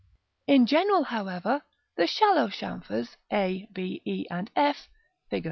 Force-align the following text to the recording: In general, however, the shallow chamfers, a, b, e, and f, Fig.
In 0.47 0.65
general, 0.65 1.03
however, 1.03 1.61
the 1.95 2.07
shallow 2.07 2.47
chamfers, 2.49 3.17
a, 3.31 3.69
b, 3.71 4.01
e, 4.03 4.25
and 4.31 4.49
f, 4.55 4.89
Fig. 5.29 5.39